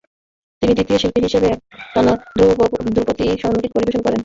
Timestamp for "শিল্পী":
1.01-1.19